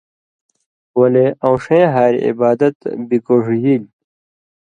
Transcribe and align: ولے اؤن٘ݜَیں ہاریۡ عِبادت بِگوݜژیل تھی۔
ولے 0.99 1.25
اؤن٘ݜَیں 1.45 1.85
ہاریۡ 1.93 2.23
عِبادت 2.27 2.75
بِگوݜژیل 3.07 3.83
تھی۔ 3.93 3.99